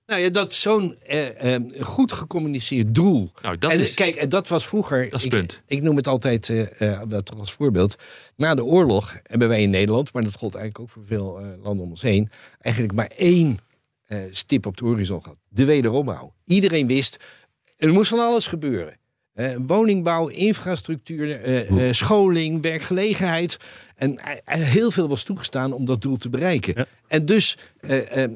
[0.08, 3.32] Nou ja, dat zo'n eh, eh, goed gecommuniceerd doel.
[3.42, 5.10] Nou, dat en is, kijk, en dat was vroeger.
[5.10, 5.62] Dat is ik, punt.
[5.66, 7.96] ik noem het altijd eh, eh, toch als voorbeeld.
[8.36, 11.46] Na de oorlog hebben wij in Nederland, maar dat gold eigenlijk ook voor veel eh,
[11.64, 13.58] landen om ons heen, eigenlijk maar één
[14.06, 16.34] eh, stip op de horizon gehad: de wederopbouw.
[16.46, 17.18] Iedereen wist,
[17.78, 18.98] er moest van alles gebeuren.
[19.38, 23.58] Eh, woningbouw, infrastructuur, eh, eh, scholing, werkgelegenheid.
[23.96, 26.74] En heel veel was toegestaan om dat doel te bereiken.
[26.76, 26.86] Ja.
[27.08, 27.58] En dus,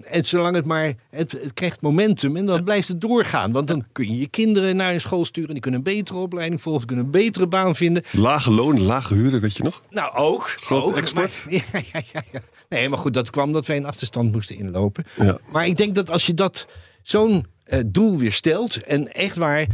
[0.05, 3.51] en zolang het maar, het, het krijgt momentum en dan blijft het doorgaan.
[3.51, 6.61] Want dan kun je je kinderen naar een school sturen, die kunnen een betere opleiding
[6.61, 8.03] volgen, kunnen een betere baan vinden.
[8.11, 9.81] Lage loon, lage huren, weet je nog?
[9.89, 10.47] Nou, ook.
[10.59, 11.43] Grote ook, export.
[11.45, 12.39] maar- ja, ja, ja, ja.
[12.69, 15.03] Nee, maar goed, dat kwam dat wij een achterstand moesten inlopen.
[15.19, 15.37] Ja.
[15.51, 16.67] Maar ik denk dat als je dat
[17.03, 17.45] zo'n
[17.85, 18.83] doel weer stelt...
[18.83, 19.67] en echt waar,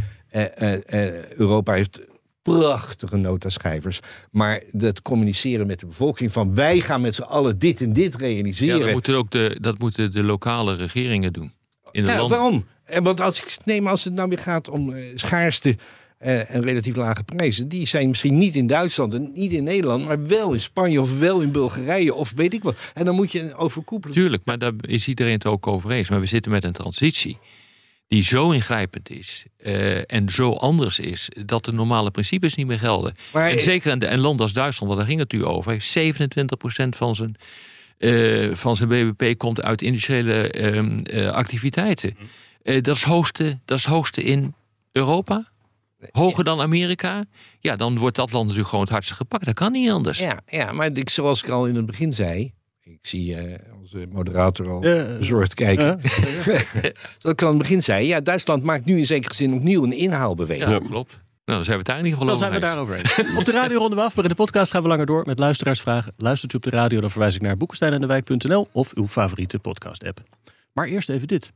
[1.36, 2.02] Europa heeft
[2.42, 4.00] prachtige notaschrijvers...
[4.32, 6.56] maar dat communiceren met de bevolking van...
[6.56, 8.80] wij gaan met z'n allen dit en dit ja, realiseren.
[8.80, 11.52] dat, moeten ook de, dat moeten de lokale regeringen doen.
[11.92, 12.38] In de Nou, landen.
[12.38, 12.66] waarom?
[13.04, 15.76] Want als ik neem, als het nou weer gaat om eh, schaarste
[16.18, 20.06] eh, en relatief lage prijzen, die zijn misschien niet in Duitsland en niet in Nederland,
[20.06, 22.76] maar wel in Spanje of wel in Bulgarije of weet ik wat.
[22.94, 24.16] En dan moet je overkoepelen.
[24.16, 26.10] Tuurlijk, maar daar is iedereen het ook over eens.
[26.10, 27.38] Maar we zitten met een transitie
[28.08, 31.30] die zo ingrijpend is eh, en zo anders is...
[31.46, 33.16] dat de normale principes niet meer gelden.
[33.34, 35.72] Maar en zeker in een land als Duitsland, want daar ging het u over...
[35.72, 35.98] heeft
[36.86, 37.36] 27% van zijn,
[37.98, 42.18] eh, van zijn BBP komt uit industriële ehm, eh, activiteiten.
[42.62, 44.54] Eh, dat, is hoogste, dat is hoogste in
[44.92, 45.52] Europa.
[46.12, 47.26] Hoger dan Amerika.
[47.60, 49.46] Ja, dan wordt dat land natuurlijk gewoon het hardste gepakt.
[49.46, 50.20] Dat kan niet anders.
[50.20, 52.54] Ja, ja, maar ik, zoals ik al in het begin zei,
[52.92, 54.80] ik zie eh, onze moderator al
[55.18, 56.00] bezorgd kijken.
[57.18, 59.84] Zoals ik al in het begin zei, ja, Duitsland maakt nu in zekere zin opnieuw
[59.84, 60.70] een inhaalbeweging.
[60.70, 61.12] Ja, klopt.
[61.46, 63.16] Nou, dan zijn we het daar in ieder geval Dan zijn we over eens.
[63.16, 63.38] daarover eens.
[63.40, 65.40] Op de radio ronden we af, maar in de podcast gaan we langer door met
[65.40, 66.14] luisteraarsvragen.
[66.18, 70.22] Luistert u op de radio, dan verwijs ik naar boekensteinendewijk.nl of uw favoriete podcast-app.
[70.74, 71.52] Maar eerst even dit.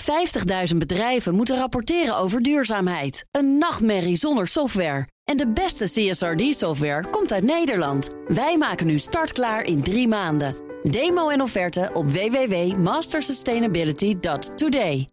[0.00, 3.24] 50.000 bedrijven moeten rapporteren over duurzaamheid.
[3.30, 5.06] Een nachtmerrie zonder software.
[5.24, 8.10] En de beste CSRD-software komt uit Nederland.
[8.28, 10.56] Wij maken nu startklaar in drie maanden.
[10.82, 15.08] Demo en offerte op www.mastersustainability.today.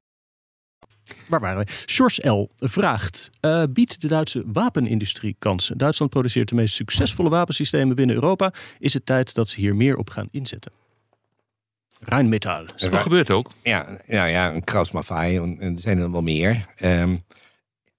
[1.27, 1.71] Waar waren we?
[1.85, 2.49] Sjors L.
[2.57, 5.77] vraagt: eh, Biedt de Duitse wapenindustrie kansen?
[5.77, 8.53] Duitsland produceert de meest succesvolle wapensystemen binnen Europa.
[8.79, 10.71] Is het tijd dat ze hier meer op gaan inzetten?
[12.03, 12.65] Rijnmetaal.
[12.65, 13.49] Dat gebeurt ook.
[13.63, 16.65] Ja, ja, ja een Krausmaffei, en er zijn er wel meer.
[16.75, 17.15] Ehm,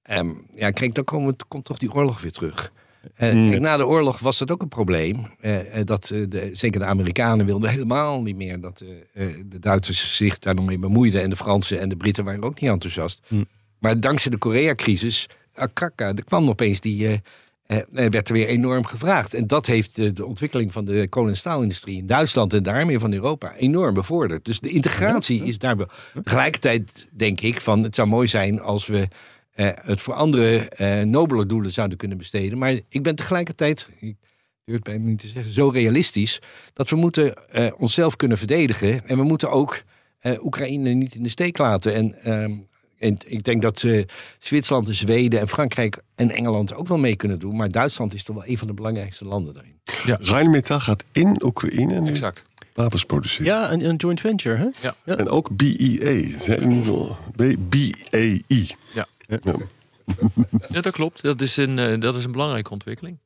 [0.03, 2.73] ehm, ja, kijk, dan komt, komt toch die oorlog weer terug.
[3.15, 3.49] Eh, Hmm.
[3.51, 5.27] kijk, na de oorlog was dat ook een probleem.
[5.41, 8.81] eh, eh, dat, de, zeker de Amerikanen wilden helemaal niet meer dat
[9.15, 11.23] eh, eh, de Duitsers zich daar nog mee bemoeiden.
[11.23, 13.21] En de Fransen en de Britten waren ook niet enthousiast.
[13.29, 13.47] Hmm.
[13.79, 17.21] Maar dankzij de Korea-crisis, akaka, er kwam opeens die...
[17.67, 19.35] eh, eh, er werd er weer enorm gevraagd.
[19.35, 22.99] En dat heeft de, de ontwikkeling van de kolen- en staalindustrie in Duitsland en daarmee
[22.99, 24.45] van Europa enorm bevorderd.
[24.45, 25.89] Dus de integratie is daar wel.
[26.25, 29.09] Tegelijkertijd denk ik van het zou mooi zijn als we
[29.53, 32.59] eh, het voor andere eh nobele doelen zouden kunnen besteden.
[32.59, 34.17] Maar ik ben tegelijkertijd, ik
[34.65, 36.41] durf het bijna niet te zeggen, zo realistisch
[36.73, 37.35] dat we moeten
[37.79, 39.09] onszelf kunnen verdedigen.
[39.09, 39.83] En we moeten ook
[40.41, 41.95] Oekraïne niet in de steek laten.
[41.95, 42.53] En, ehm,
[43.03, 44.05] en ik denk dat eh,
[44.39, 47.57] Zwitserland en Zweden en Frankrijk en Engeland ook wel mee kunnen doen.
[47.57, 49.81] Maar Duitsland is toch wel een van de belangrijkste landen daarin.
[50.23, 52.45] Rijnmetaal gaat in Oekraïne nu Exact.
[52.73, 53.47] wapens produceren.
[53.53, 54.91] Ja, een, een joint venture, hè?
[55.15, 56.39] En ook BEA.
[56.39, 58.43] Zijn er nu nog- B- BAI.
[58.95, 59.07] Ja.
[59.27, 59.39] Ja.
[60.69, 61.23] Ja, dat klopt.
[61.23, 63.19] Dat is een, eh, dat is een belangrijke ontwikkeling.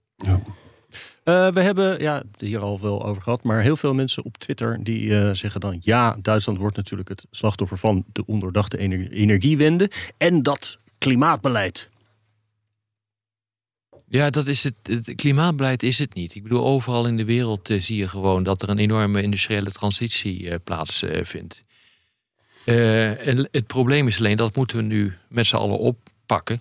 [1.28, 4.84] Uh, we hebben ja, hier al veel over gehad, maar heel veel mensen op Twitter
[4.84, 9.90] die uh, zeggen dan ja, Duitsland wordt natuurlijk het slachtoffer van de ondoordachte ener energiewende
[10.16, 11.90] en dat klimaatbeleid.
[14.08, 16.34] Ja, dat is het, het klimaatbeleid is het niet.
[16.34, 19.70] Ik bedoel, overal in de wereld uh, zie je gewoon dat er een enorme industriële
[19.72, 21.64] transitie plaatsvindt.
[22.64, 26.60] het probleem is alleen dat moeten we nu met z'n allen oppakken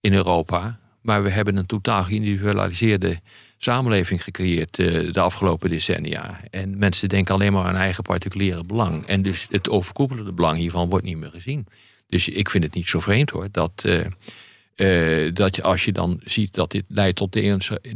[0.00, 0.78] in Europa.
[1.00, 3.20] Maar we hebben een totaal geïndividualiseerde
[3.64, 6.40] samenleving gecreëerd uh, de afgelopen decennia.
[6.50, 9.06] En mensen denken alleen maar aan eigen particuliere belang.
[9.06, 11.66] En dus het overkoepelende belang hiervan wordt niet meer gezien.
[12.06, 13.48] Dus ik vind het niet zo vreemd hoor.
[13.50, 17.32] Dat, uh, dat je, als je dan ziet dat dit leidt tot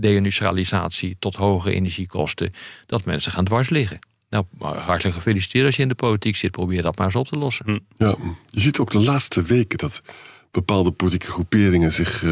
[0.01, 2.53] deindustrialisatie, tot hogere energiekosten,
[2.87, 3.99] dat mensen gaan dwars liggen.
[4.31, 6.51] Nou, hartelijk gefeliciteerd als je in de politiek zit.
[6.51, 7.65] Probeer dat maar eens op te lossen.
[7.65, 7.79] Hm.
[8.05, 8.17] Ja,
[8.51, 10.03] je ziet ook de laatste weken dat
[10.51, 12.25] bepaalde politieke groeperingen zich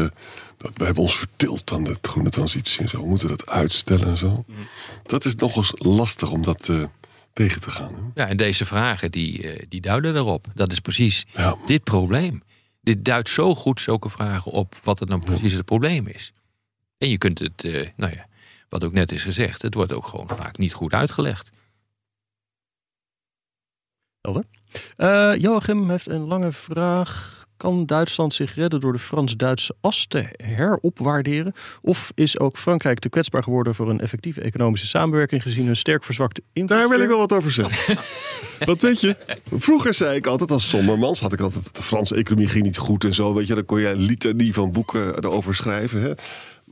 [0.57, 3.01] we hebben ons vertild aan de groene transitie en zo.
[3.01, 4.45] We moeten dat uitstellen en zo.
[5.03, 6.83] Dat is nog eens lastig om dat uh,
[7.33, 7.93] tegen te gaan.
[7.93, 8.21] Hè?
[8.21, 10.47] Ja, en deze vragen die, uh, die duiden daarop.
[10.53, 11.55] Dat is precies ja.
[11.65, 12.43] dit probleem.
[12.81, 16.33] Dit duidt zo goed zulke vragen op wat het nou precies het probleem is.
[16.97, 18.27] En je kunt het, uh, nou ja,
[18.69, 21.49] wat ook net is gezegd, het wordt ook gewoon vaak niet goed uitgelegd.
[24.21, 24.45] Helder.
[25.39, 27.36] Joachim heeft een lange vraag.
[27.57, 31.53] Kan Duitsland zich redden door de Frans-Duitse as te heropwaarderen?
[31.81, 36.03] Of is ook Frankrijk te kwetsbaar geworden voor een effectieve economische samenwerking gezien een sterk
[36.03, 37.97] verzwakte Daar wil ik wel wat over zeggen.
[38.65, 39.15] wat weet je,
[39.51, 43.03] vroeger zei ik altijd als sommermans, had ik altijd, de Franse economie ging niet goed
[43.03, 46.01] en zo, weet je, dan kon je litanie van boeken erover schrijven.
[46.01, 46.11] Hè?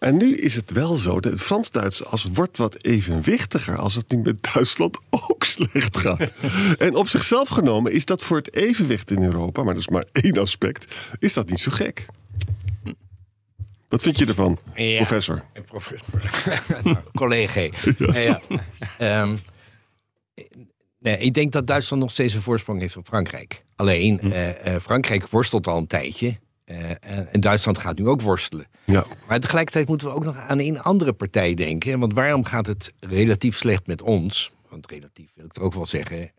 [0.05, 4.17] En nu is het wel zo, de Frans-Duits als wordt wat evenwichtiger als het nu
[4.17, 6.31] met Duitsland ook slecht gaat.
[6.77, 10.05] en op zichzelf genomen is dat voor het evenwicht in Europa, maar dat is maar
[10.11, 12.05] één aspect, is dat niet zo gek.
[13.89, 15.43] Wat vind je ervan, ja, professor?
[15.65, 16.21] Professor.
[16.83, 17.69] nou, collega.
[17.97, 18.41] ja.
[18.97, 19.21] ja.
[19.21, 19.39] Um,
[20.99, 23.63] nee, ik denk dat Duitsland nog steeds een voorsprong heeft op Frankrijk.
[23.75, 24.27] Alleen, hm.
[24.27, 26.37] uh, uh, Frankrijk worstelt al een tijdje.
[26.65, 26.89] Uh,
[27.33, 28.67] en Duitsland gaat nu ook worstelen.
[28.85, 29.05] Ja.
[29.27, 31.99] Maar tegelijkertijd moeten we ook nog aan een andere partij denken.
[31.99, 34.51] Want waarom gaat het relatief slecht met ons?
[34.69, 36.31] Want relatief wil ik er ook wel zeggen.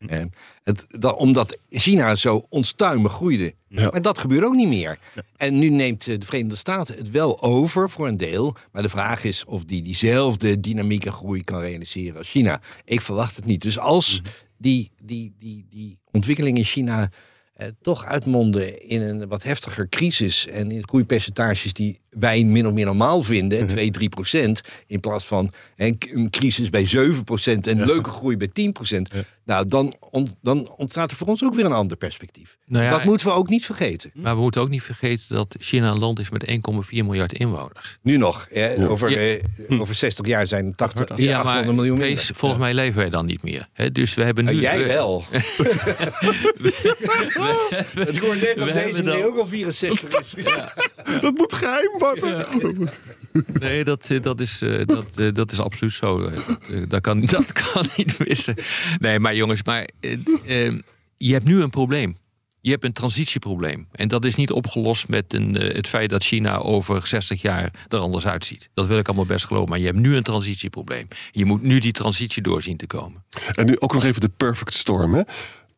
[0.63, 3.55] Het, dat, omdat China zo onstuimig groeide.
[3.69, 3.91] Ja.
[3.91, 4.99] Maar dat gebeurt ook niet meer.
[5.37, 8.57] En nu neemt eh, de Verenigde Staten het wel over voor een deel.
[8.73, 12.61] Maar de vraag is of die diezelfde dynamieke groei kan realiseren als China.
[12.85, 13.63] Ik verwacht het niet.
[13.63, 14.31] Dus als mhm.
[14.59, 17.11] die, die, die, die ontwikkeling in China
[17.57, 22.73] eh, toch uitmonden in een wat heftiger crisis en in groeipercentages die wij min of
[22.73, 24.17] meer normaal vinden, 2, 3 mhm.
[24.17, 28.73] procent, in plaats van een, een crisis bij 7 procent en leuke groei bij 10
[28.73, 29.09] procent.
[29.45, 29.97] Nou, dan,
[30.43, 32.57] dan ontstaat er voor ons ook weer een ander perspectief.
[32.67, 34.11] Nou dat moeten we ook niet vergeten.
[34.15, 36.57] Maar we moeten ook niet vergeten dat China een land is met 1,4
[36.91, 37.99] miljard inwoners.
[38.03, 38.49] Nu nog.
[38.89, 43.11] over, eh, over 60 jaar zijn 80, ja, 800 miljoen Kees, volgens mij leven wij
[43.11, 43.69] dan niet meer.
[43.73, 43.93] Hè?
[43.93, 44.53] Dus we hebben nu...
[44.53, 45.25] Uh, jij wel.
[47.95, 50.35] Het hoort net dat deze meneer ook al 64 is.
[51.21, 52.47] Dat moet geheim worden.
[53.61, 56.31] Nee, dat, eh, dat, is, eh, dat, eh, dat is absoluut zo.
[56.89, 58.55] Dat, kan, dat kan niet missen.
[58.99, 59.89] Nee, maar jongens, maar,
[61.17, 62.17] je hebt nu een probleem.
[62.61, 63.89] Je hebt een transitieprobleem.
[63.93, 67.99] En dat is niet opgelost met een, het feit dat China over 60 jaar er
[67.99, 68.69] anders uitziet.
[68.75, 69.69] Dat wil ik allemaal best geloven.
[69.69, 71.09] Maar je hebt nu een transitieprobleem.
[71.31, 73.25] Je moet nu die transitie doorzien te komen.
[73.53, 75.15] En nu ook nog even de perfect storm.
[75.15, 75.23] Hè?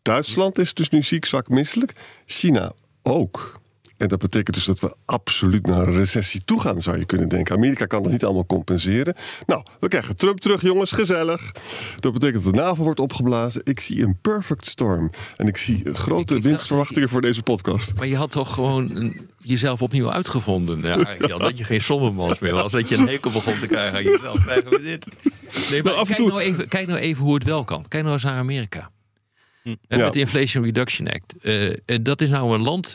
[0.09, 1.93] Duitsland is dus nu ziek, zwak, misselijk.
[2.27, 3.61] China ook.
[3.97, 7.29] En dat betekent dus dat we absoluut naar een recessie toe gaan, zou je kunnen
[7.29, 7.57] denken.
[7.57, 9.15] Amerika kan dat niet allemaal compenseren.
[9.47, 11.53] Nou, we krijgen Trump terug, jongens, gezellig.
[11.97, 13.61] Dat betekent dat de NAVO wordt opgeblazen.
[13.65, 15.11] Ik zie een perfect storm.
[15.37, 17.95] En ik zie grote winstverwachtingen voor deze podcast.
[17.95, 20.81] Maar je had toch gewoon jezelf opnieuw uitgevonden.
[20.81, 22.73] Ja, Jan, dat je geen sommermans meer was.
[22.73, 24.45] Dat je een hekel begon te krijgen aan jezelf.
[24.45, 25.07] Krijgen we dit?
[25.71, 27.85] Nee, maar, kijk, nou even, kijk nou even hoe het wel kan.
[27.89, 28.91] Kijk nou eens naar Amerika.
[29.69, 29.99] Hm.
[29.99, 31.35] Met de Inflation Reduction Act.
[31.43, 32.95] Uh, dat is nou een land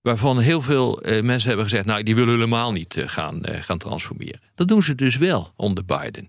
[0.00, 1.86] waarvan heel veel uh, mensen hebben gezegd...
[1.86, 4.40] nou, die willen helemaal niet uh, gaan, gaan transformeren.
[4.54, 6.28] Dat doen ze dus wel onder Biden.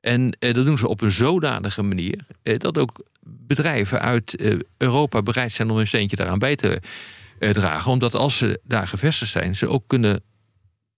[0.00, 2.18] En dat doen ze op een zodanige manier...
[2.42, 6.80] dat ook bedrijven uit Europa bereid zijn om een steentje daaraan bij te
[7.38, 7.90] dragen.
[7.90, 10.22] Omdat als ze daar gevestigd zijn, ze ook kunnen...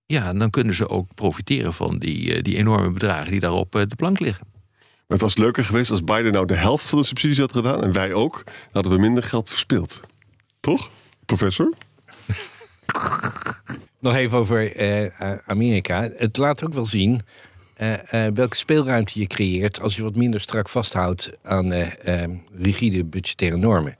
[0.06, 3.96] ja, dan kunnen ze ook profiteren van die, die enorme bedragen die daar op de
[3.96, 4.55] plank liggen.
[5.06, 7.82] Het was leuker geweest als Biden nou de helft van de subsidies had gedaan...
[7.82, 10.00] en wij ook, dan hadden we minder geld verspild.
[10.60, 10.90] Toch,
[11.26, 11.72] professor?
[14.00, 16.10] Nog even over uh, Amerika.
[16.16, 17.22] Het laat ook wel zien
[17.78, 17.94] uh,
[18.34, 21.72] welke speelruimte je creëert als je wat minder strak vasthoudt aan
[22.54, 23.96] rigide budgettaire normen.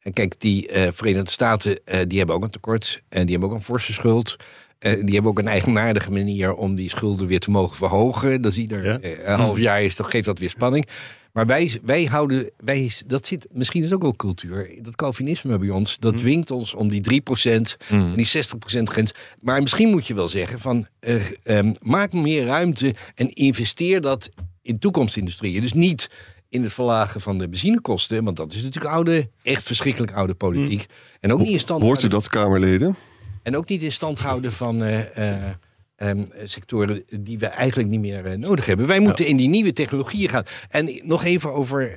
[0.00, 3.64] En kijk, die Verenigde Staten die hebben ook een tekort en die hebben ook een
[3.64, 4.36] forse schuld.
[4.78, 8.42] Eh, die hebben ook een eigenaardige manier om die schulden weer te mogen verhogen.
[8.42, 9.00] Dat ieder Ja.
[9.00, 10.86] eh, een half jaar is, toch geeft dat weer spanning.
[11.32, 14.78] Maar wij, wij houden, wij, dat zit, misschien is ook wel cultuur.
[14.82, 19.12] Dat Calvinisme bij ons, dat dwingt ons om die 3% en die 60% grens.
[19.40, 24.30] Maar misschien moet je wel zeggen van eh, ehm, maak meer ruimte en investeer dat
[24.62, 25.62] in toekomstindustrieën.
[25.62, 26.10] Dus niet
[26.48, 30.86] in het verlagen van de benzinekosten, want dat is natuurlijk oude, echt verschrikkelijk oude politiek.
[31.20, 32.96] En ook niet in stand Hoort u dat, Kamerleden?
[33.44, 35.50] En ook niet in stand houden van eh, eh,
[35.96, 38.86] ehm, sectoren die we eigenlijk niet meer eh, nodig hebben.
[38.86, 40.44] Wij moeten in die nieuwe technologieën gaan.
[40.68, 41.94] En nog even over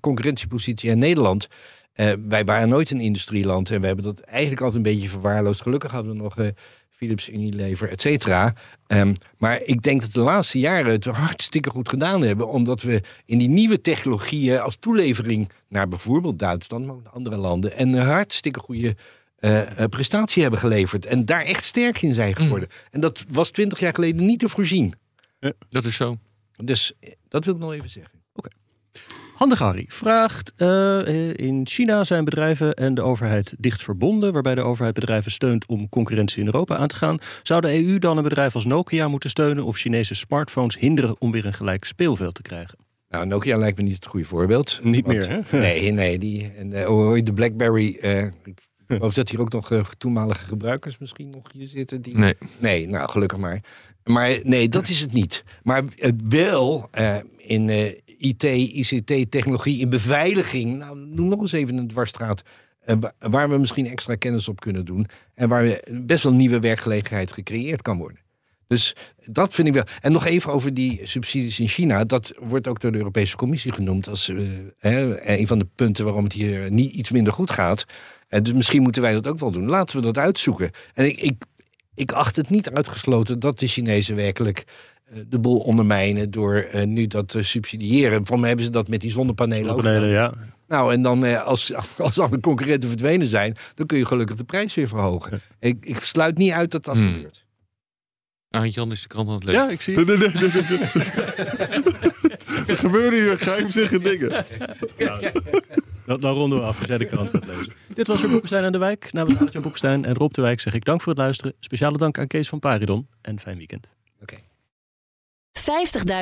[0.00, 1.48] concurrentiepositie in Nederland.
[2.28, 5.62] Wij waren nooit een industrieland en we hebben dat eigenlijk altijd een beetje verwaarloosd.
[5.62, 6.36] Gelukkig hadden we nog
[6.90, 8.54] Philips, Unilever, et cetera.
[8.86, 12.48] Ehm, maar ik denk dat de laatste jaren het hartstikke goed gedaan hebben.
[12.48, 17.36] Omdat we in die nieuwe technologieën als toelevering naar bijvoorbeeld Duitsland, maar ook naar andere
[17.36, 17.72] landen.
[17.76, 18.96] En een hartstikke goede
[19.44, 21.06] eh, eh, prestatie hebben geleverd.
[21.06, 22.68] En daar echt sterk in zijn geworden.
[22.90, 24.94] En dat was twintig jaar geleden niet te voorzien.
[25.68, 26.16] Dat is zo.
[26.64, 28.22] Dus eh, dat wil ik nog even zeggen.
[29.34, 30.52] Handig Harry vraagt:
[31.36, 35.88] In China zijn bedrijven en de overheid dicht verbonden, waarbij de overheid bedrijven steunt om
[35.88, 37.18] concurrentie in Europa aan te gaan.
[37.42, 41.30] Zou de EU dan een bedrijf als Nokia moeten steunen of Chinese smartphones hinderen om
[41.30, 42.78] weer een gelijk speelveld te krijgen?
[43.08, 44.80] Nou, Nokia lijkt me niet het goede voorbeeld.
[44.82, 45.58] Niet Want- meer, hè?
[45.58, 46.18] Nee, nee.
[46.18, 46.70] Die, en,
[47.24, 47.88] de BlackBerry...
[48.44, 48.58] ik
[48.96, 52.02] geloof dat hier ook nog eh, toenmalige gebruikers misschien nog hier zitten.
[52.02, 52.16] Die...
[52.18, 52.34] Nee.
[52.58, 53.60] Nee, nou gelukkig maar.
[54.04, 55.44] Maar nee, dat is het niet.
[55.62, 57.86] Maar het wel eh, in eh,
[58.18, 60.76] IT, ICT, technologie, in beveiliging.
[60.78, 62.42] Nou, noem nog eens even een dwarsstraat.
[62.80, 65.06] eh, wa- waar we misschien extra kennis op kunnen doen.
[65.34, 68.18] En waar we best wel nieuwe werkgelegenheid gecreëerd kan worden.
[68.66, 68.96] Dus
[69.26, 69.84] dat vind ik wel.
[70.00, 72.04] En nog even over die subsidies in China.
[72.04, 74.36] Dat wordt ook door de Europese Commissie genoemd als eh,
[74.78, 77.84] hè, een van de punten waarom het hier niet iets minder goed gaat.
[78.28, 79.66] En dus misschien moeten wij dat ook wel doen.
[79.66, 80.70] Laten we dat uitzoeken.
[80.94, 81.42] En ik, ik,
[81.94, 84.64] ik acht het niet uitgesloten dat de Chinezen werkelijk
[85.04, 88.26] eh, de boel ondermijnen door eh, nu dat te subsidiëren.
[88.26, 90.44] Voor mij hebben ze dat met die zonnepanelen ook Zonnepanelen, gedaan.
[90.46, 90.52] ja.
[90.68, 94.44] Nou, en dan eh, als, als alle concurrenten verdwenen zijn, dan kun je gelukkig de
[94.44, 95.40] prijs weer verhogen.
[95.60, 97.12] Ik, ik sluit niet uit dat dat Hmm.
[97.12, 97.43] gebeurt.
[98.62, 99.62] Jan is de krant aan het lezen.
[99.62, 99.96] Ja, ik zie.
[102.66, 104.44] Er gebeuren hier geheimzinnige dingen.
[106.06, 107.72] Dan, dan ronden we af als jij de krant gaat lezen.
[107.94, 109.12] Dit was weer Boekenstein aan de Wijk.
[109.12, 111.54] Namens Arjan Boekenstein en Rob de Wijk zeg ik dank voor het luisteren.
[111.60, 113.86] Speciale dank aan Kees van Paridon en fijn weekend.
[114.22, 114.36] Oké.